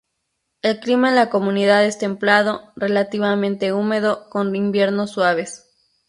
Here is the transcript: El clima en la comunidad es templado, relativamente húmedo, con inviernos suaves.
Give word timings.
El 0.63 0.79
clima 0.79 1.09
en 1.09 1.15
la 1.15 1.29
comunidad 1.29 1.85
es 1.85 1.99
templado, 1.99 2.73
relativamente 2.75 3.71
húmedo, 3.71 4.31
con 4.31 4.55
inviernos 4.55 5.11
suaves. 5.11 5.69